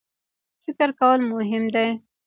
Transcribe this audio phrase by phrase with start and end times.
[0.63, 1.87] فکر کول مهم دی.